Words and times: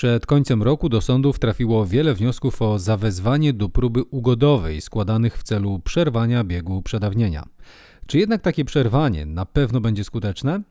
Przed 0.00 0.26
końcem 0.26 0.62
roku 0.62 0.88
do 0.88 1.00
sądów 1.00 1.38
trafiło 1.38 1.86
wiele 1.86 2.14
wniosków 2.14 2.62
o 2.62 2.78
zawezwanie 2.78 3.52
do 3.52 3.68
próby 3.68 4.02
ugodowej 4.02 4.80
składanych 4.80 5.38
w 5.38 5.42
celu 5.42 5.78
przerwania 5.78 6.44
biegu 6.44 6.82
przedawnienia. 6.82 7.46
Czy 8.06 8.18
jednak 8.18 8.42
takie 8.42 8.64
przerwanie 8.64 9.26
na 9.26 9.46
pewno 9.46 9.80
będzie 9.80 10.04
skuteczne? 10.04 10.62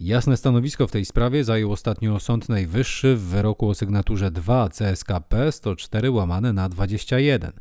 Jasne 0.00 0.36
stanowisko 0.36 0.86
w 0.86 0.90
tej 0.90 1.04
sprawie 1.04 1.44
zajął 1.44 1.72
ostatnio 1.72 2.20
Sąd 2.20 2.48
Najwyższy 2.48 3.16
w 3.16 3.20
wyroku 3.20 3.68
o 3.68 3.74
sygnaturze 3.74 4.30
2 4.30 4.68
CSKP 4.68 5.52
104 5.52 6.10
łamane 6.10 6.52
na 6.52 6.68
21. 6.68 7.52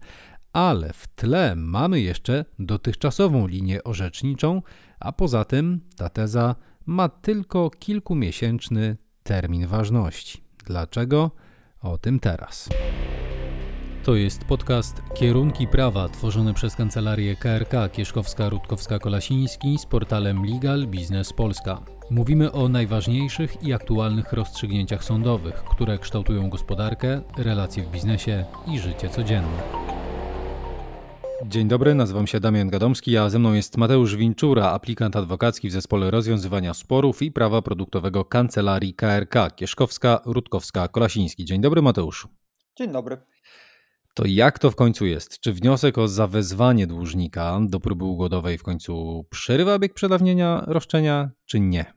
Ale 0.53 0.93
w 0.93 1.07
tle 1.07 1.55
mamy 1.55 2.01
jeszcze 2.01 2.45
dotychczasową 2.59 3.47
linię 3.47 3.83
orzeczniczą, 3.83 4.61
a 4.99 5.11
poza 5.11 5.45
tym 5.45 5.79
ta 5.95 6.09
teza 6.09 6.55
ma 6.85 7.09
tylko 7.09 7.69
kilkumiesięczny 7.69 8.97
termin 9.23 9.67
ważności. 9.67 10.50
Dlaczego? 10.71 11.31
O 11.81 11.97
tym 11.97 12.19
teraz. 12.19 12.69
To 14.03 14.15
jest 14.15 14.43
podcast 14.45 15.01
Kierunki 15.15 15.67
Prawa 15.67 16.09
tworzony 16.09 16.53
przez 16.53 16.75
kancelarię 16.75 17.35
KRK 17.35 17.87
Kieszkowska-Rutkowska-Kolasiński 17.87 19.77
z 19.77 19.85
portalem 19.85 20.45
Legal 20.45 20.87
Business 20.87 21.33
Polska. 21.33 21.81
Mówimy 22.09 22.51
o 22.51 22.69
najważniejszych 22.69 23.63
i 23.63 23.73
aktualnych 23.73 24.33
rozstrzygnięciach 24.33 25.03
sądowych, 25.03 25.55
które 25.55 25.97
kształtują 25.97 26.49
gospodarkę, 26.49 27.21
relacje 27.37 27.83
w 27.83 27.91
biznesie 27.91 28.45
i 28.67 28.79
życie 28.79 29.09
codzienne. 29.09 30.00
Dzień 31.45 31.67
dobry, 31.67 31.95
nazywam 31.95 32.27
się 32.27 32.39
Damian 32.39 32.69
Gadomski, 32.69 33.17
a 33.17 33.29
ze 33.29 33.39
mną 33.39 33.53
jest 33.53 33.77
Mateusz 33.77 34.15
Winczura, 34.15 34.71
aplikant 34.71 35.15
adwokacki 35.15 35.69
w 35.69 35.71
Zespole 35.71 36.11
Rozwiązywania 36.11 36.73
Sporów 36.73 37.21
i 37.21 37.31
Prawa 37.31 37.61
Produktowego 37.61 38.25
Kancelarii 38.25 38.93
KRK 38.93 39.49
Kieszkowska, 39.55 40.21
Rutkowska, 40.25 40.87
Kolasiński. 40.87 41.45
Dzień 41.45 41.61
dobry 41.61 41.81
Mateuszu. 41.81 42.27
Dzień 42.77 42.91
dobry. 42.91 43.17
To 44.13 44.23
jak 44.27 44.59
to 44.59 44.71
w 44.71 44.75
końcu 44.75 45.05
jest? 45.05 45.39
Czy 45.39 45.53
wniosek 45.53 45.97
o 45.97 46.07
zawezwanie 46.07 46.87
dłużnika 46.87 47.59
do 47.69 47.79
próby 47.79 48.05
ugodowej 48.05 48.57
w 48.57 48.63
końcu 48.63 49.25
przerywa 49.29 49.79
bieg 49.79 49.93
przedawnienia 49.93 50.63
roszczenia, 50.67 51.31
czy 51.45 51.59
nie? 51.59 51.93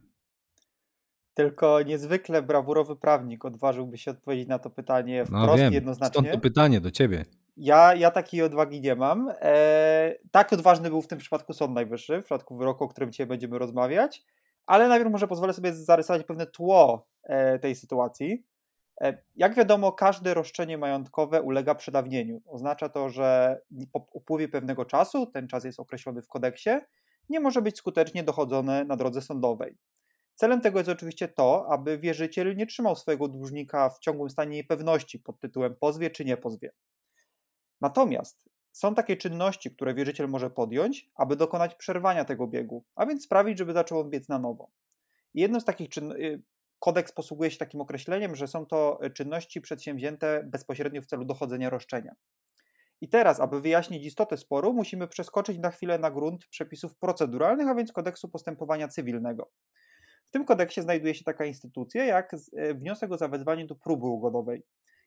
Tylko 1.35 1.83
niezwykle 1.83 2.43
brawurowy 2.43 2.97
prawnik 2.97 3.45
odważyłby 3.45 3.99
się 3.99 4.11
odpowiedzieć 4.11 4.49
na 4.49 4.59
to 4.59 4.71
pytanie 4.71 5.19
no 5.19 5.27
wprost 5.27 5.49
no 5.49 5.57
wiem. 5.57 5.73
jednoznacznie. 5.73 6.21
Stąd 6.21 6.33
to 6.33 6.39
pytanie 6.39 6.81
do 6.81 6.91
ciebie. 6.91 7.25
Ja, 7.57 7.95
ja 7.95 8.11
takiej 8.11 8.43
odwagi 8.43 8.81
nie 8.81 8.95
mam. 8.95 9.33
E, 9.41 10.15
tak 10.31 10.53
odważny 10.53 10.91
był 10.91 11.03
w 11.03 11.07
tym 11.07 11.19
przypadku 11.19 11.53
Sąd 11.53 11.75
Najwyższy, 11.75 12.21
w 12.21 12.25
przypadku 12.25 12.57
wyroku, 12.57 12.85
o 12.85 12.89
którym 12.89 13.13
dzisiaj 13.13 13.27
będziemy 13.27 13.59
rozmawiać, 13.59 14.23
ale 14.67 14.89
najpierw 14.89 15.13
może 15.13 15.29
pozwolę 15.29 15.53
sobie 15.53 15.73
zarysować 15.73 16.25
pewne 16.25 16.47
tło 16.47 17.07
e, 17.23 17.59
tej 17.59 17.75
sytuacji. 17.75 18.45
E, 19.01 19.19
jak 19.37 19.55
wiadomo, 19.55 19.93
każde 19.93 20.35
roszczenie 20.35 20.79
majątkowe 20.79 21.43
ulega 21.43 21.75
przedawnieniu. 21.75 22.41
Oznacza 22.47 22.89
to, 22.89 23.09
że 23.09 23.61
po 23.93 24.07
upływie 24.13 24.49
pewnego 24.49 24.85
czasu, 24.85 25.27
ten 25.27 25.49
czas 25.49 25.65
jest 25.65 25.81
określony 25.81 26.23
w 26.23 26.29
kodeksie, 26.29 26.71
nie 27.29 27.41
może 27.41 27.63
być 27.63 27.79
skutecznie 27.79 28.23
dochodzone 28.25 28.85
na 28.85 28.97
drodze 28.97 29.23
sądowej. 29.23 29.77
Celem 30.35 30.61
tego 30.61 30.79
jest 30.79 30.91
oczywiście 30.91 31.29
to, 31.29 31.67
aby 31.71 31.99
wierzyciel 31.99 32.57
nie 32.57 32.67
trzymał 32.67 32.97
swojego 32.97 33.29
dłużnika 33.29 33.91
w 33.91 33.99
ciągłym 33.99 34.31
stanie 34.31 34.57
niepewności 34.57 35.19
pod 35.19 35.41
tytułem 35.41 35.77
pozwie 35.81 36.11
czy 36.11 36.25
nie 36.25 36.37
pozwie. 36.37 36.71
Natomiast 37.85 38.49
są 38.73 38.95
takie 38.95 39.17
czynności, 39.17 39.71
które 39.71 39.95
wierzyciel 39.95 40.29
może 40.29 40.51
podjąć, 40.51 41.11
aby 41.15 41.37
dokonać 41.37 41.75
przerwania 41.75 42.25
tego 42.25 42.47
biegu, 42.47 42.85
a 42.95 43.07
więc 43.07 43.25
sprawić, 43.25 43.59
żeby 43.59 43.73
zaczął 43.73 44.01
on 44.01 44.11
biec 44.11 44.29
na 44.29 44.39
nowo. 44.39 44.71
Jedno 45.35 45.61
z 45.61 45.65
takich 45.65 45.89
czyn... 45.89 46.13
Y, 46.13 46.43
kodeks 46.79 47.13
posługuje 47.13 47.51
się 47.51 47.59
takim 47.59 47.81
określeniem, 47.81 48.37
że 48.37 48.47
są 48.47 48.67
to 48.67 49.01
czynności 49.15 49.61
przedsięwzięte 49.61 50.45
bezpośrednio 50.47 51.03
w 51.03 51.07
celu 51.07 51.25
dochodzenia 51.25 51.71
roszczenia. 51.71 52.15
I 53.01 53.09
teraz, 53.09 53.41
aby 53.41 53.61
wyjaśnić 53.61 54.07
istotę 54.07 54.37
sporu, 54.37 54.73
musimy 54.73 55.09
przeskoczyć 55.09 55.59
na 55.59 55.71
chwilę 55.71 55.99
na 55.99 56.11
grunt 56.11 56.47
przepisów 56.47 56.97
proceduralnych, 56.97 57.69
a 57.69 57.75
więc 57.75 57.93
kodeksu 57.93 58.29
postępowania 58.29 58.89
cywilnego. 58.89 59.51
W 60.27 60.31
tym 60.31 60.45
kodeksie 60.45 60.83
znajduje 60.83 61.15
się 61.15 61.25
taka 61.25 61.45
instytucja 61.45 62.05
jak 62.05 62.35
y, 62.35 62.75
wniosek 62.75 63.13
o 63.13 63.17
zawezwanie 63.17 63.67
do 63.67 63.75
próby 63.75 64.07
ugodowej. 64.07 64.63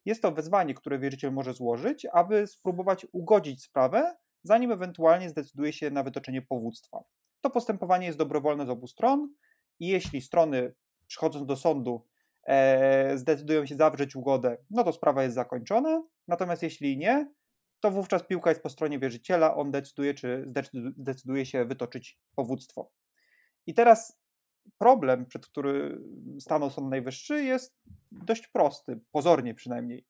Jest 0.06 0.22
to 0.22 0.32
wezwanie, 0.32 0.74
które 0.74 1.00
wierzyciel 1.00 1.34
może 1.34 1.54
złożyć, 1.54 2.08
aby 2.14 2.48
spróbować 2.48 3.08
ugodzić 3.12 3.64
sprawę, 3.64 4.16
zanim 4.44 4.72
ewentualnie 4.72 5.30
zdecyduje 5.30 5.74
się 5.74 5.92
na 5.92 6.04
wytoczenie 6.04 6.42
powództwa. 6.42 7.04
To 7.42 7.50
postępowanie 7.50 8.06
jest 8.06 8.18
dobrowolne 8.18 8.66
z 8.66 8.70
obu 8.70 8.88
stron 8.88 9.34
i 9.80 9.88
jeśli 9.88 10.22
strony 10.22 10.74
przychodząc 11.08 11.46
do 11.46 11.56
sądu 11.56 12.06
e, 12.44 13.18
zdecydują 13.18 13.66
się 13.66 13.76
zawrzeć 13.76 14.16
ugodę, 14.16 14.58
no 14.70 14.84
to 14.84 14.94
sprawa 14.94 15.24
jest 15.24 15.36
zakończona. 15.36 16.04
Natomiast 16.28 16.64
jeśli 16.64 16.98
nie, 16.98 17.32
to 17.80 17.92
wówczas 17.92 18.24
piłka 18.24 18.50
jest 18.50 18.64
po 18.64 18.70
stronie 18.70 19.00
wierzyciela, 19.00 19.56
on 19.56 19.72
decyduje, 19.72 20.14
czy 20.14 20.46
zdecyduje 20.98 21.46
się 21.46 21.66
wytoczyć 21.66 22.20
powództwo. 22.36 22.92
I 23.68 23.74
teraz 23.74 24.20
problem, 24.78 25.26
przed 25.26 25.48
który 25.48 26.02
stanął 26.40 26.70
Sąd 26.70 26.90
Najwyższy, 26.90 27.44
jest 27.44 27.78
dość 28.28 28.48
prosty, 28.48 29.00
pozornie 29.12 29.54
przynajmniej. 29.54 30.06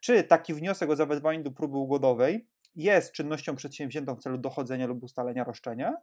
Czy 0.00 0.24
taki 0.24 0.54
wniosek 0.54 0.90
o 0.90 0.96
zawezwanie 0.96 1.42
do 1.42 1.50
próby 1.50 1.76
ugodowej 1.76 2.48
jest 2.76 3.12
czynnością 3.12 3.56
przedsięwziętą 3.56 4.16
w 4.16 4.20
celu 4.20 4.38
dochodzenia 4.38 4.86
lub 4.86 5.02
ustalenia 5.02 5.44
roszczenia, 5.44 5.94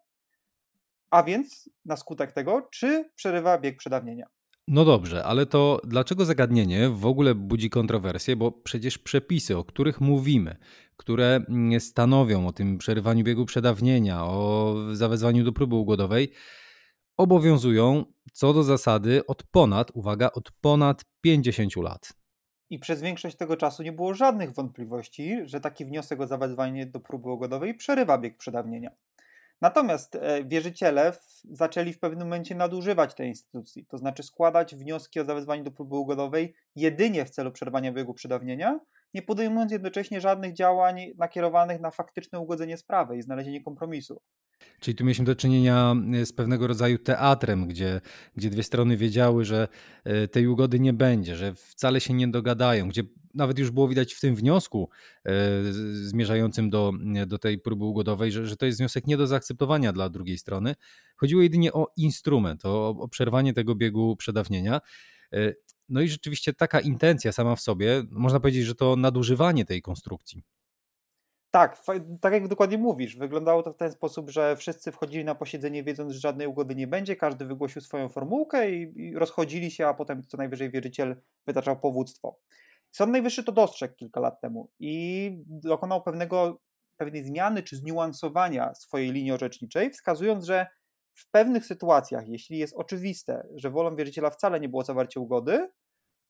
a 1.09 1.23
więc 1.23 1.69
na 1.85 1.97
skutek 1.97 2.31
tego, 2.31 2.68
czy 2.72 3.09
przerywa 3.16 3.57
bieg 3.57 3.78
przedawnienia? 3.78 4.28
No 4.68 4.85
dobrze, 4.85 5.23
ale 5.23 5.45
to 5.45 5.81
dlaczego 5.84 6.25
zagadnienie 6.25 6.90
w 6.90 7.06
ogóle 7.06 7.35
budzi 7.35 7.69
kontrowersję? 7.69 8.35
Bo 8.35 8.51
przecież 8.51 8.97
przepisy, 8.97 9.57
o 9.57 9.63
których 9.63 10.01
mówimy, 10.01 10.57
które 10.97 11.39
stanowią 11.79 12.47
o 12.47 12.51
tym 12.51 12.78
przerywaniu 12.78 13.24
biegu 13.24 13.45
przedawnienia, 13.45 14.25
o 14.25 14.75
zawezwaniu 14.94 15.44
do 15.44 15.53
próby 15.53 15.75
ugodowej, 15.75 16.31
obowiązują 17.18 18.06
co 18.38 18.53
do 18.53 18.64
zasady 18.64 19.25
od 19.25 19.44
ponad, 19.44 19.92
uwaga, 19.94 20.31
od 20.31 20.52
ponad 20.62 21.06
50 21.22 21.75
lat. 21.75 22.14
I 22.70 22.80
przez 22.80 23.02
większość 23.02 23.38
tego 23.38 23.58
czasu 23.58 23.84
nie 23.84 23.92
było 23.92 24.14
żadnych 24.14 24.53
wątpliwości, 24.53 25.38
że 25.44 25.59
taki 25.59 25.86
wniosek 25.86 26.22
o 26.22 26.28
zawezwanie 26.28 26.86
do 26.86 27.00
próby 27.00 27.30
ugodowej 27.30 27.75
przerywa 27.75 28.18
bieg 28.18 28.38
przedawnienia. 28.38 28.92
Natomiast 29.62 30.16
e, 30.16 30.44
wierzyciele 30.44 31.14
zaczęli 31.52 31.94
w 31.94 32.00
pewnym 32.00 32.28
momencie 32.28 32.56
nadużywać 32.56 33.16
tej 33.16 33.28
instytucji, 33.28 33.86
to 33.86 33.98
znaczy 33.98 34.24
składać 34.24 34.75
wnioski 34.75 35.19
o 35.19 35.25
zawezwanie 35.25 35.64
do 35.64 35.72
próby 35.72 35.96
ugodowej 35.96 36.54
jedynie 36.75 37.25
w 37.25 37.30
celu 37.30 37.52
przerwania 37.52 37.92
biegu 37.92 38.14
przedawnienia, 38.14 38.80
nie 39.18 39.22
podejmując 39.22 39.72
jednocześnie 39.72 40.22
żadnych 40.22 40.54
działań 40.54 41.02
nakierowanych 41.18 41.82
na 41.82 41.92
faktyczne 41.92 42.40
ugodzenie 42.40 42.78
sprawy 42.78 43.18
i 43.18 43.22
znalezienie 43.22 43.64
kompromisu. 43.64 44.22
Czyli 44.80 44.96
tu 44.96 45.04
mieliśmy 45.04 45.26
do 45.26 45.36
czynienia 45.36 45.96
e, 46.14 46.26
z 46.26 46.34
pewnego 46.34 46.68
rodzaju 46.68 46.98
teatrem, 46.98 47.68
gdzie, 47.68 48.02
gdzie 48.36 48.50
dwie 48.50 48.64
strony 48.64 48.98
wiedziały, 48.98 49.46
że 49.46 49.68
e, 50.04 50.28
tej 50.28 50.48
ugody 50.48 50.80
nie 50.80 50.94
będzie, 50.94 51.36
że 51.36 51.56
wcale 51.56 52.02
się 52.02 52.14
nie 52.14 52.28
dogadają, 52.28 52.90
gdzie 52.90 53.04
nawet 53.34 53.60
już 53.60 53.72
było 53.72 53.88
widać 53.88 54.14
w 54.14 54.20
tym 54.20 54.36
wniosku 54.36 54.90
e, 55.26 55.32
zmierzającym 55.94 56.70
do, 56.70 56.94
do 57.28 57.38
tej 57.38 57.60
próby 57.60 57.86
ugodowej, 57.86 58.32
że, 58.32 58.48
że 58.48 58.58
to 58.58 58.66
jest 58.66 58.80
wniosek 58.80 59.08
nie 59.08 59.18
do 59.18 59.28
zaakceptowania 59.28 59.94
dla 59.94 60.10
drugiej 60.10 60.38
strony. 60.38 60.76
Chodziło 61.16 61.42
jedynie 61.42 61.74
o 61.74 61.88
instrument, 61.98 62.66
o, 62.66 62.90
o 62.90 63.08
przerwanie 63.08 63.54
tego 63.54 63.76
biegu 63.76 64.16
przedawnienia. 64.16 64.82
No 65.90 66.02
i 66.02 66.08
rzeczywiście 66.08 66.54
taka 66.54 66.80
intencja 66.80 67.32
sama 67.32 67.56
w 67.56 67.62
sobie, 67.62 68.04
można 68.12 68.40
powiedzieć, 68.40 68.66
że 68.66 68.76
to 68.76 68.96
nadużywanie 68.96 69.66
tej 69.66 69.82
konstrukcji. 69.82 70.44
Tak, 71.52 71.82
tak 72.22 72.34
jak 72.34 72.48
dokładnie 72.48 72.78
mówisz, 72.78 73.16
wyglądało 73.16 73.64
to 73.64 73.74
w 73.74 73.78
ten 73.78 73.92
sposób, 73.92 74.30
że 74.30 74.56
wszyscy 74.56 74.92
wchodzili 74.92 75.26
na 75.26 75.36
posiedzenie 75.36 75.84
wiedząc, 75.84 76.14
że 76.14 76.20
żadnej 76.20 76.48
ugody 76.48 76.76
nie 76.76 76.88
będzie, 76.88 77.16
każdy 77.16 77.46
wygłosił 77.46 77.82
swoją 77.82 78.10
formułkę 78.10 78.72
i, 78.72 79.02
i 79.02 79.16
rozchodzili 79.16 79.72
się, 79.72 79.88
a 79.88 79.94
potem 79.94 80.24
co 80.24 80.38
najwyżej 80.38 80.72
wierzyciel 80.72 81.16
wytaczał 81.48 81.80
powództwo. 81.80 82.40
Sąd 82.92 83.12
Najwyższy 83.12 83.44
to 83.44 83.51
dostrzegł 83.51 83.96
kilka 83.96 84.19
lat 84.19 84.42
temu 84.42 84.72
i 84.80 85.31
dokonał 85.48 86.04
pewnego, 86.04 86.62
pewnej 86.98 87.24
zmiany 87.24 87.63
czy 87.63 87.75
zniuansowania 87.75 88.75
swojej 88.75 89.12
linii 89.12 89.31
orzeczniczej, 89.31 89.90
wskazując, 89.90 90.46
że 90.46 90.68
w 91.18 91.30
pewnych 91.31 91.66
sytuacjach, 91.66 92.28
jeśli 92.28 92.58
jest 92.58 92.74
oczywiste, 92.78 93.48
że 93.56 93.69
wolą 93.69 93.96
wierzyciela 93.96 94.30
wcale 94.30 94.60
nie 94.60 94.69
było 94.69 94.84
zawarcie 94.84 95.19
ugody, 95.19 95.69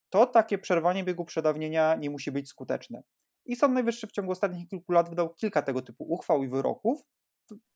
to 0.09 0.25
takie 0.25 0.57
przerwanie 0.57 1.03
biegu 1.03 1.25
przedawnienia 1.25 1.95
nie 1.95 2.09
musi 2.09 2.31
być 2.31 2.49
skuteczne. 2.49 3.03
I 3.45 3.55
Sąd 3.55 3.73
Najwyższy 3.73 4.07
w 4.07 4.11
ciągu 4.11 4.31
ostatnich 4.31 4.67
kilku 4.67 4.91
lat 4.91 5.09
wydał 5.09 5.33
kilka 5.33 5.61
tego 5.61 5.81
typu 5.81 6.13
uchwał 6.13 6.43
i 6.43 6.47
wyroków, 6.47 7.01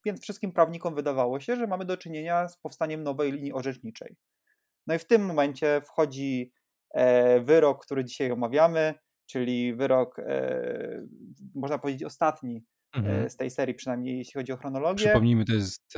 więc 0.05 0.21
wszystkim 0.21 0.51
prawnikom 0.51 0.95
wydawało 0.95 1.39
się, 1.39 1.55
że 1.55 1.67
mamy 1.67 1.85
do 1.85 1.97
czynienia 1.97 2.47
z 2.47 2.57
powstaniem 2.57 3.03
nowej 3.03 3.31
linii 3.31 3.53
orzeczniczej. 3.53 4.15
No 4.87 4.95
i 4.95 4.99
w 4.99 5.05
tym 5.05 5.25
momencie 5.25 5.81
wchodzi 5.85 6.53
e, 6.93 7.39
wyrok, 7.39 7.85
który 7.85 8.05
dzisiaj 8.05 8.31
omawiamy, 8.31 8.93
czyli 9.25 9.75
wyrok, 9.75 10.19
e, 10.19 11.07
można 11.55 11.77
powiedzieć, 11.77 12.03
ostatni 12.03 12.65
mhm. 12.95 13.29
z 13.29 13.35
tej 13.35 13.49
serii, 13.49 13.75
przynajmniej 13.75 14.17
jeśli 14.17 14.33
chodzi 14.33 14.51
o 14.51 14.57
chronologię. 14.57 15.05
Przypomnijmy, 15.05 15.45
to 15.45 15.53
jest, 15.53 15.97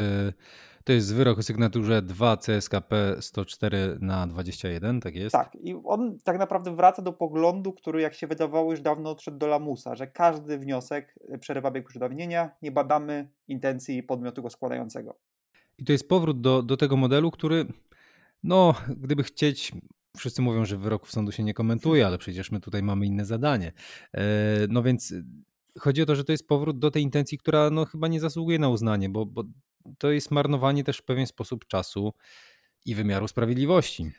to 0.84 0.94
jest 0.94 1.16
wyrok 1.16 1.40
o 1.40 1.44
sygnaturze 1.44 2.02
2 2.02 2.38
CSKP 2.38 3.16
104 3.20 3.98
na 4.02 4.28
21, 4.28 5.02
tak 5.02 5.16
jest? 5.16 5.32
Tak, 5.32 5.56
i 5.56 5.76
on 5.84 6.18
tak 6.24 6.40
naprawdę 6.40 6.76
wraca 6.76 7.02
do 7.02 7.14
poglądu, 7.14 7.74
który 7.74 8.02
jak 8.02 8.14
się 8.14 8.28
wydawało 8.28 8.72
już 8.72 8.82
dawno 8.82 9.10
odszedł 9.10 9.38
do 9.38 9.48
lamusa, 9.48 9.96
że 9.96 10.08
każdy 10.08 10.58
wniosek 10.58 11.16
przerywa 11.40 11.72
bieg 11.72 11.88
przedawnienia, 11.88 12.52
nie 12.62 12.72
badamy 12.72 13.30
intencji 13.48 14.04
podmiotu 14.04 14.44
go 14.44 14.50
składającego. 14.50 15.20
I 15.78 15.84
to 15.84 15.92
jest 15.92 16.10
powrót 16.10 16.42
do, 16.42 16.64
do 16.64 16.78
tego 16.78 16.98
modelu, 16.98 17.32
który, 17.32 17.66
no, 18.44 18.76
gdyby 18.98 19.24
chcieć, 19.24 19.72
wszyscy 20.18 20.42
mówią, 20.42 20.66
że 20.66 20.78
wyroków 20.78 21.12
sądu 21.12 21.32
się 21.32 21.44
nie 21.44 21.54
komentuje, 21.54 22.08
ale 22.08 22.18
przecież 22.18 22.52
my 22.52 22.60
tutaj 22.60 22.84
mamy 22.84 23.06
inne 23.06 23.26
zadanie. 23.26 23.72
E, 24.14 24.24
no 24.70 24.84
więc 24.84 25.14
chodzi 25.80 26.02
o 26.02 26.06
to, 26.06 26.16
że 26.16 26.24
to 26.24 26.32
jest 26.32 26.48
powrót 26.48 26.80
do 26.80 26.92
tej 26.92 27.04
intencji, 27.04 27.38
która 27.38 27.70
no, 27.70 27.86
chyba 27.86 28.08
nie 28.08 28.20
zasługuje 28.20 28.60
na 28.60 28.70
uznanie, 28.70 29.10
bo, 29.10 29.26
bo 29.26 29.44
to 29.98 30.12
jest 30.12 30.32
marnowanie 30.32 30.84
też 30.84 30.98
w 30.98 31.06
pewien 31.06 31.28
sposób 31.28 31.68
czasu 31.68 32.14
i 32.86 32.96
wymiaru 32.96 33.28
sprawiedliwości. 33.28 34.12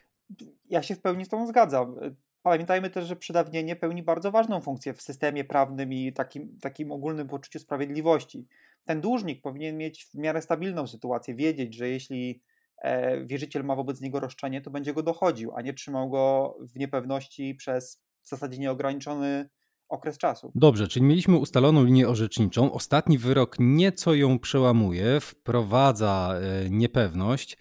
Ja 0.71 0.83
się 0.83 0.95
w 0.95 1.01
pełni 1.01 1.25
z 1.25 1.29
tą 1.29 1.47
zgadzam. 1.47 1.97
Pamiętajmy 2.43 2.91
też, 2.91 3.07
że 3.07 3.17
przedawnienie 3.17 3.77
pełni 3.77 4.03
bardzo 4.03 4.31
ważną 4.31 4.61
funkcję 4.61 4.95
w 4.95 5.03
systemie 5.03 5.45
prawnym 5.45 5.93
i 5.93 6.13
takim, 6.13 6.59
takim 6.61 6.93
ogólnym 6.93 7.29
poczuciu 7.29 7.59
sprawiedliwości 7.59 8.47
ten 8.85 9.01
dłużnik 9.01 9.43
powinien 9.43 9.77
mieć 9.77 10.05
w 10.05 10.15
miarę 10.15 10.43
stabilną 10.43 10.87
sytuację, 10.87 11.35
wiedzieć, 11.35 11.75
że 11.75 11.89
jeśli 11.89 12.43
e, 12.79 13.25
wierzyciel 13.25 13.65
ma 13.65 13.77
wobec 13.77 14.01
niego 14.01 14.21
roszczenie, 14.21 14.61
to 14.61 14.71
będzie 14.71 14.95
go 14.95 15.03
dochodził, 15.03 15.53
a 15.57 15.63
nie 15.63 15.75
trzymał 15.75 16.11
go 16.11 16.57
w 16.61 16.79
niepewności 16.79 17.55
przez 17.55 18.03
w 18.23 18.29
zasadzie 18.29 18.59
nieograniczony 18.59 19.49
okres 19.89 20.19
czasu. 20.19 20.53
Dobrze, 20.55 20.89
czyli 20.89 21.07
mieliśmy 21.07 21.37
ustaloną 21.37 21.85
linię 21.85 22.09
orzeczniczą. 22.09 22.73
Ostatni 22.73 23.19
wyrok 23.19 23.57
nieco 23.59 24.15
ją 24.15 24.39
przełamuje, 24.39 25.21
wprowadza 25.21 26.35
e, 26.35 26.71
niepewność, 26.71 27.59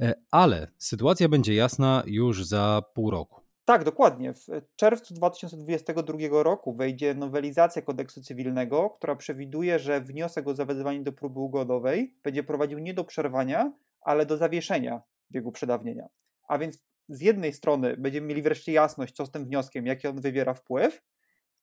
e, 0.00 0.14
ale 0.30 0.68
sytuacja 0.78 1.28
będzie 1.28 1.54
jasna 1.54 2.02
już 2.06 2.44
za 2.44 2.82
pół 2.94 3.10
roku. 3.10 3.46
Tak, 3.64 3.84
dokładnie. 3.84 4.34
W 4.34 4.76
czerwcu 4.76 5.14
2022 5.14 6.18
roku 6.42 6.74
wejdzie 6.74 7.14
nowelizacja 7.14 7.82
kodeksu 7.82 8.22
cywilnego, 8.22 8.90
która 8.90 9.16
przewiduje, 9.16 9.78
że 9.78 10.00
wniosek 10.00 10.48
o 10.48 10.54
zawezwanie 10.54 11.00
do 11.00 11.12
próby 11.12 11.40
ugodowej 11.40 12.16
będzie 12.22 12.44
prowadził 12.44 12.78
nie 12.78 12.94
do 12.94 13.04
przerwania, 13.04 13.72
ale 14.00 14.26
do 14.26 14.36
zawieszenia 14.36 15.02
biegu 15.30 15.52
przedawnienia. 15.52 16.06
A 16.48 16.58
więc 16.58 16.84
z 17.08 17.20
jednej 17.20 17.52
strony 17.52 17.96
będziemy 17.96 18.26
mieli 18.26 18.42
wreszcie 18.42 18.72
jasność, 18.72 19.14
co 19.14 19.26
z 19.26 19.30
tym 19.30 19.44
wnioskiem, 19.44 19.86
jaki 19.86 20.08
on 20.08 20.20
wywiera 20.20 20.54
wpływ, 20.54 21.02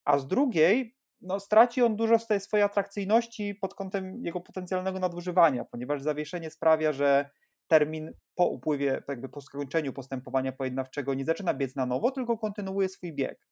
a 0.06 0.20
z 0.20 0.28
drugiej 0.28 0.96
no, 1.22 1.40
straci 1.40 1.82
on 1.82 1.96
dużo 1.96 2.20
z 2.20 2.28
tej 2.28 2.40
swojej 2.40 2.64
atrakcyjności 2.64 3.56
pod 3.56 3.76
kątem 3.76 4.26
jego 4.26 4.42
potencjalnego 4.42 5.00
nadużywania, 5.00 5.66
ponieważ 5.66 6.02
zawieszenie 6.02 6.50
sprawia, 6.50 6.94
że 6.94 7.30
termin 7.68 8.12
po 8.36 8.48
upływie, 8.48 9.04
jakby 9.08 9.30
po 9.30 9.42
skończeniu 9.42 9.94
postępowania 9.94 10.52
pojednawczego 10.52 11.14
nie 11.14 11.26
zaczyna 11.26 11.54
biec 11.54 11.76
na 11.76 11.86
nowo, 11.86 12.12
tylko 12.12 12.38
kontynuuje 12.38 12.90
swój 12.90 13.14
bieg. 13.14 13.48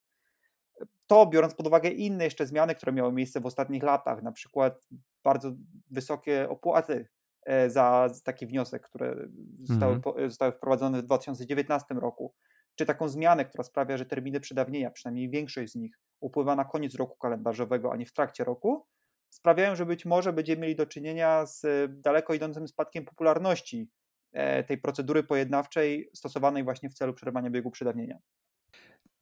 To 1.08 1.26
biorąc 1.26 1.56
pod 1.56 1.68
uwagę 1.68 1.90
inne 1.90 2.24
jeszcze 2.24 2.46
zmiany, 2.46 2.76
które 2.76 2.92
miały 2.92 3.14
miejsce 3.14 3.40
w 3.40 3.46
ostatnich 3.46 3.84
latach, 3.84 4.24
na 4.24 4.32
przykład 4.32 4.88
bardzo 5.24 5.52
wysokie 5.90 6.50
opłaty 6.50 7.08
e, 7.46 7.70
za 7.70 8.10
taki 8.24 8.48
wniosek, 8.48 8.82
które 8.82 9.16
zostały, 9.64 9.96
mhm. 9.96 10.30
zostały 10.30 10.52
wprowadzone 10.52 11.02
w 11.02 11.06
2019 11.06 11.96
roku, 11.96 12.34
czy 12.76 12.86
taką 12.86 13.10
zmianę, 13.10 13.46
która 13.46 13.64
sprawia, 13.64 13.98
że 13.98 14.06
terminy 14.06 14.40
przedawnienia, 14.40 14.92
przynajmniej 14.92 15.30
większość 15.30 15.72
z 15.72 15.76
nich, 15.76 16.00
upływa 16.22 16.56
na 16.56 16.66
koniec 16.66 16.96
roku 16.96 17.18
kalendarzowego, 17.18 17.92
a 17.94 17.96
nie 17.96 18.06
w 18.06 18.14
trakcie 18.14 18.44
roku, 18.44 18.88
sprawiają, 19.30 19.76
że 19.76 19.86
być 19.86 20.06
może 20.06 20.34
będziemy 20.34 20.62
mieli 20.62 20.76
do 20.76 20.86
czynienia 20.86 21.46
z 21.46 21.66
daleko 22.02 22.34
idącym 22.34 22.68
spadkiem 22.68 23.06
popularności 23.06 23.90
E, 24.34 24.64
tej 24.64 24.78
procedury 24.78 25.24
pojednawczej 25.24 26.10
stosowanej 26.14 26.64
właśnie 26.64 26.90
w 26.90 26.94
celu 26.94 27.14
przerwania 27.14 27.50
biegu 27.50 27.72
przedawnienia. 27.72 28.18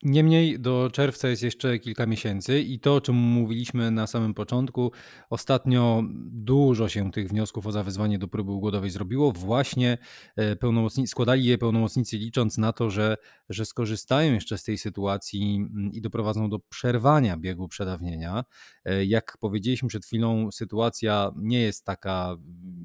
Niemniej 0.03 0.59
do 0.59 0.89
czerwca 0.93 1.29
jest 1.29 1.43
jeszcze 1.43 1.79
kilka 1.79 2.05
miesięcy 2.05 2.59
i 2.61 2.79
to, 2.79 2.95
o 2.95 3.01
czym 3.01 3.15
mówiliśmy 3.15 3.91
na 3.91 4.07
samym 4.07 4.33
początku, 4.33 4.91
ostatnio 5.29 6.03
dużo 6.31 6.89
się 6.89 7.11
tych 7.11 7.29
wniosków 7.29 7.67
o 7.67 7.71
zawezwanie 7.71 8.19
do 8.19 8.27
próby 8.27 8.51
ugodowej 8.51 8.89
zrobiło. 8.89 9.31
Właśnie 9.31 9.97
e, 10.35 10.55
pełnomocnicy, 10.55 11.11
składali 11.11 11.45
je 11.45 11.57
pełnomocnicy 11.57 12.17
licząc 12.17 12.57
na 12.57 12.73
to, 12.73 12.89
że, 12.89 13.17
że 13.49 13.65
skorzystają 13.65 14.33
jeszcze 14.33 14.57
z 14.57 14.63
tej 14.63 14.77
sytuacji 14.77 15.55
mm, 15.55 15.91
i 15.93 16.01
doprowadzą 16.01 16.49
do 16.49 16.59
przerwania 16.59 17.37
biegu 17.37 17.67
przedawnienia. 17.67 18.43
E, 18.85 19.05
jak 19.05 19.37
powiedzieliśmy 19.39 19.89
przed 19.89 20.05
chwilą, 20.05 20.51
sytuacja 20.51 21.31
nie 21.35 21.61
jest 21.61 21.85
taka 21.85 22.37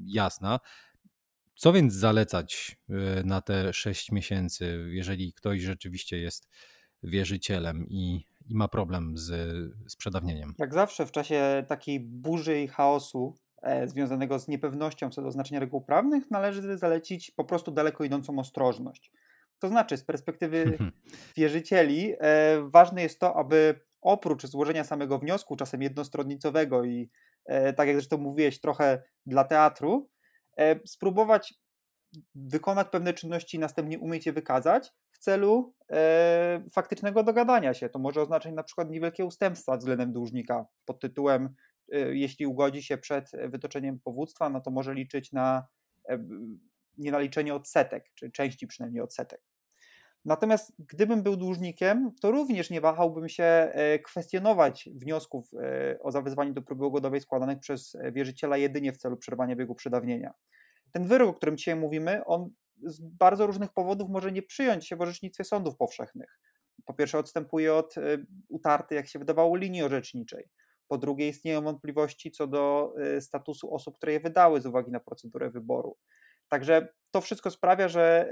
jasna. 0.05 0.59
Co 1.55 1.73
więc 1.73 1.93
zalecać 1.93 2.77
e, 2.89 3.23
na 3.23 3.41
te 3.41 3.73
6 3.73 4.11
miesięcy, 4.11 4.87
jeżeli 4.89 5.33
ktoś 5.33 5.61
rzeczywiście 5.61 6.17
jest 6.17 6.47
wierzycielem 7.05 7.85
i, 7.89 8.25
i 8.49 8.55
ma 8.55 8.67
problem 8.67 9.17
z, 9.17 9.25
z 9.87 9.95
przedawnieniem? 9.95 10.53
Jak 10.57 10.73
zawsze 10.73 11.05
w 11.05 11.11
czasie 11.11 11.65
takiej 11.67 11.99
burzy 11.99 12.61
i 12.61 12.67
chaosu 12.67 13.35
e, 13.61 13.87
związanego 13.87 14.39
z 14.39 14.47
niepewnością 14.47 15.09
co 15.09 15.21
do 15.21 15.31
znaczenia 15.31 15.59
reguł 15.59 15.81
prawnych, 15.81 16.31
należy 16.31 16.77
zalecić 16.77 17.31
po 17.31 17.43
prostu 17.43 17.71
daleko 17.71 18.03
idącą 18.03 18.39
ostrożność. 18.39 19.11
To 19.59 19.67
znaczy, 19.67 19.97
z 19.97 20.03
perspektywy 20.03 20.77
wierzycieli, 21.37 22.13
e, 22.19 22.69
ważne 22.69 23.01
jest 23.01 23.19
to, 23.19 23.35
aby 23.35 23.79
oprócz 24.01 24.45
złożenia 24.45 24.83
samego 24.83 25.19
wniosku, 25.19 25.55
czasem 25.55 25.81
jednostronnicowego 25.81 26.83
i 26.83 27.09
e, 27.45 27.73
tak 27.73 27.87
jak 27.87 27.97
zresztą 27.97 28.17
mówiłeś, 28.17 28.59
trochę 28.59 29.03
dla 29.25 29.43
teatru, 29.43 30.09
E, 30.57 30.79
spróbować 30.85 31.53
wykonać 32.35 32.87
pewne 32.91 33.13
czynności 33.13 33.57
i 33.57 33.59
następnie 33.59 33.99
umieć 33.99 34.25
je 34.25 34.33
wykazać 34.33 34.91
w 35.11 35.19
celu 35.19 35.73
e, 35.91 36.63
faktycznego 36.71 37.23
dogadania 37.23 37.73
się. 37.73 37.89
To 37.89 37.99
może 37.99 38.21
oznaczać 38.21 38.53
na 38.53 38.63
przykład 38.63 38.89
niewielkie 38.89 39.25
ustępstwa 39.25 39.77
względem 39.77 40.13
dłużnika 40.13 40.65
pod 40.85 40.99
tytułem 40.99 41.55
e, 41.91 42.15
jeśli 42.15 42.45
ugodzi 42.45 42.83
się 42.83 42.97
przed 42.97 43.31
wytoczeniem 43.49 43.99
powództwa, 43.99 44.49
no 44.49 44.61
to 44.61 44.71
może 44.71 44.93
liczyć 44.93 45.31
na 45.31 45.67
nienaliczenie 46.97 47.53
odsetek, 47.53 48.11
czy 48.15 48.31
części 48.31 48.67
przynajmniej 48.67 49.03
odsetek. 49.03 49.41
Natomiast 50.25 50.73
gdybym 50.79 51.23
był 51.23 51.37
dłużnikiem, 51.37 52.11
to 52.21 52.31
również 52.31 52.69
nie 52.69 52.81
wahałbym 52.81 53.29
się 53.29 53.73
kwestionować 54.03 54.89
wniosków 54.95 55.51
o 55.99 56.11
zawezwanie 56.11 56.53
do 56.53 56.61
próby 56.61 56.85
ugodowej 56.85 57.21
składanych 57.21 57.59
przez 57.59 57.97
wierzyciela 58.11 58.57
jedynie 58.57 58.93
w 58.93 58.97
celu 58.97 59.17
przerwania 59.17 59.55
biegu 59.55 59.75
przedawnienia. 59.75 60.33
Ten 60.95 61.07
wyrok, 61.07 61.29
o 61.29 61.33
którym 61.33 61.57
dzisiaj 61.57 61.75
mówimy, 61.75 62.25
on 62.25 62.49
z 62.83 62.99
bardzo 63.01 63.47
różnych 63.47 63.73
powodów 63.73 64.09
może 64.09 64.31
nie 64.31 64.41
przyjąć 64.41 64.87
się 64.87 64.95
w 64.95 65.01
orzecznictwie 65.01 65.43
sądów 65.43 65.77
powszechnych. 65.77 66.39
Po 66.85 66.93
pierwsze, 66.93 67.19
odstępuje 67.19 67.73
od 67.73 67.95
utartej, 68.49 68.95
jak 68.95 69.07
się 69.07 69.19
wydawało, 69.19 69.55
linii 69.55 69.83
orzeczniczej. 69.83 70.49
Po 70.87 70.97
drugie, 70.97 71.29
istnieją 71.29 71.61
wątpliwości 71.61 72.31
co 72.31 72.47
do 72.47 72.93
statusu 73.19 73.73
osób, 73.73 73.95
które 73.95 74.13
je 74.13 74.19
wydały 74.19 74.61
z 74.61 74.65
uwagi 74.65 74.91
na 74.91 74.99
procedurę 74.99 75.49
wyboru. 75.49 75.97
Także 76.49 76.87
to 77.11 77.21
wszystko 77.21 77.51
sprawia, 77.51 77.87
że 77.87 78.31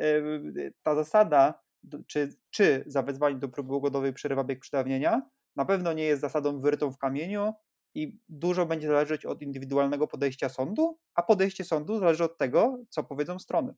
ta 0.84 0.96
zasada 0.96 1.62
czy, 2.08 2.36
czy 2.50 2.84
zawezwanie 2.88 3.36
do 3.36 3.50
próby 3.50 3.74
ugodowej 3.74 4.14
przerywa 4.14 4.44
bieg 4.44 4.60
przedawnienia, 4.60 5.30
na 5.56 5.66
pewno 5.66 5.94
nie 5.94 6.04
jest 6.04 6.22
zasadą 6.22 6.60
wyrytą 6.60 6.92
w 6.92 6.98
kamieniu 6.98 7.54
i 7.96 8.20
dużo 8.30 8.66
będzie 8.66 8.88
zależeć 8.88 9.26
od 9.26 9.42
indywidualnego 9.42 10.08
podejścia 10.08 10.50
sądu, 10.50 10.98
a 11.16 11.24
podejście 11.24 11.64
sądu 11.64 12.00
zależy 12.00 12.24
od 12.24 12.38
tego, 12.38 12.78
co 12.90 13.04
powiedzą 13.04 13.40
strony. 13.40 13.74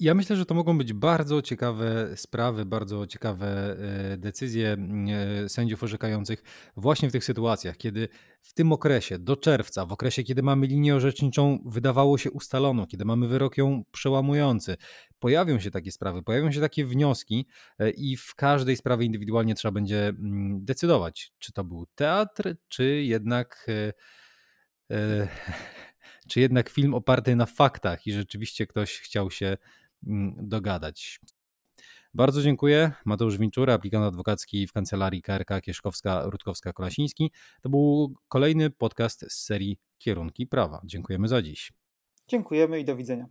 Ja 0.00 0.14
myślę, 0.14 0.36
że 0.36 0.46
to 0.46 0.54
mogą 0.54 0.78
być 0.78 0.92
bardzo 0.92 1.42
ciekawe 1.42 2.16
sprawy, 2.16 2.66
bardzo 2.66 3.06
ciekawe 3.06 3.76
e, 4.12 4.16
decyzje 4.16 4.76
e, 5.44 5.48
sędziów 5.48 5.82
orzekających 5.82 6.42
właśnie 6.76 7.08
w 7.08 7.12
tych 7.12 7.24
sytuacjach, 7.24 7.76
kiedy 7.76 8.08
w 8.42 8.54
tym 8.54 8.72
okresie, 8.72 9.18
do 9.18 9.36
czerwca, 9.36 9.86
w 9.86 9.92
okresie, 9.92 10.22
kiedy 10.22 10.42
mamy 10.42 10.66
linię 10.66 10.96
orzeczniczą, 10.96 11.58
wydawało 11.66 12.18
się 12.18 12.30
ustaloną, 12.30 12.86
kiedy 12.86 13.04
mamy 13.04 13.28
wyrok 13.28 13.56
ją 13.58 13.84
przełamujący, 13.92 14.76
pojawią 15.18 15.60
się 15.60 15.70
takie 15.70 15.92
sprawy, 15.92 16.22
pojawią 16.22 16.52
się 16.52 16.60
takie 16.60 16.84
wnioski 16.84 17.46
e, 17.78 17.90
i 17.90 18.16
w 18.16 18.34
każdej 18.34 18.76
sprawie 18.76 19.06
indywidualnie 19.06 19.54
trzeba 19.54 19.72
będzie 19.72 20.08
mm, 20.08 20.64
decydować, 20.64 21.32
czy 21.38 21.52
to 21.52 21.64
był 21.64 21.86
teatr, 21.94 22.54
czy 22.68 22.84
jednak. 22.84 23.66
czy 26.28 26.40
jednak 26.40 26.68
film 26.68 26.94
oparty 26.94 27.36
na 27.36 27.46
faktach 27.46 28.06
i 28.06 28.12
rzeczywiście 28.12 28.66
ktoś 28.66 28.98
chciał 28.98 29.30
się 29.30 29.46
Mm, 29.46 29.87
dogadać. 30.42 31.20
Bardzo 32.14 32.42
dziękuję. 32.42 32.92
Mateusz 33.04 33.38
Winczura, 33.38 33.74
aplikant 33.74 34.04
adwokacki 34.04 34.66
w 34.66 34.72
kancelarii 34.72 35.22
KRK 35.22 35.60
Kieszkowska-Rutkowska-Kolasiński. 35.60 37.28
To 37.62 37.68
był 37.68 38.14
kolejny 38.28 38.70
podcast 38.70 39.20
z 39.28 39.44
serii 39.44 39.78
Kierunki 39.98 40.46
Prawa. 40.46 40.80
Dziękujemy 40.84 41.28
za 41.28 41.42
dziś. 41.42 41.72
Dziękujemy 42.28 42.80
i 42.80 42.84
do 42.84 42.96
widzenia. 42.96 43.26